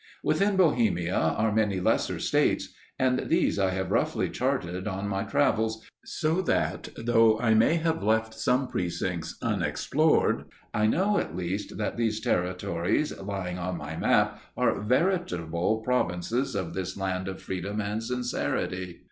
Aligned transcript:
Within 0.23 0.55
Bohemia 0.55 1.15
are 1.15 1.51
many 1.53 1.79
lesser 1.79 2.19
states, 2.19 2.69
and 2.97 3.29
these 3.29 3.59
I 3.59 3.69
have 3.69 3.91
roughly 3.91 4.31
charted 4.31 4.87
on 4.87 5.07
my 5.07 5.21
travels, 5.23 5.87
so 6.03 6.41
that, 6.41 6.89
though 6.97 7.39
I 7.39 7.53
may 7.53 7.75
have 7.75 8.01
left 8.01 8.33
some 8.33 8.67
precincts 8.67 9.37
unexplored, 9.43 10.45
I 10.73 10.87
know 10.87 11.19
at 11.19 11.35
least 11.35 11.77
that 11.77 11.97
these 11.97 12.19
territories 12.19 13.15
lying 13.19 13.59
on 13.59 13.77
my 13.77 13.95
map 13.95 14.41
are 14.57 14.81
veritable 14.81 15.83
provinces 15.85 16.55
of 16.55 16.73
this 16.73 16.97
land 16.97 17.27
of 17.27 17.39
freedom 17.39 17.79
and 17.79 18.01
sincerity. 18.03 18.97